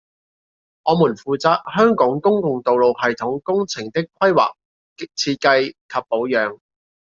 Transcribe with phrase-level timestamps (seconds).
[0.83, 4.55] 我們負責香港公共道路系統工程的規劃、
[4.97, 6.57] 設計及保養